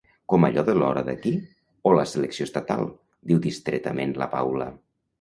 [0.31, 1.33] Com allò de l'hora d'aquí,
[1.91, 4.77] o la selecció estatal –diu distretament la Paula.